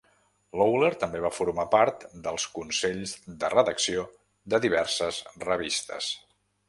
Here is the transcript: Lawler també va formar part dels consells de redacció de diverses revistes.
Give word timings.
Lawler 0.59 0.87
també 1.01 1.19
va 1.25 1.31
formar 1.39 1.65
part 1.75 2.07
dels 2.27 2.47
consells 2.55 3.13
de 3.43 3.51
redacció 3.55 4.07
de 4.55 4.61
diverses 4.65 5.21
revistes. 5.49 6.11